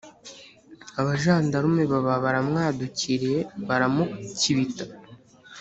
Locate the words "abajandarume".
0.99-1.83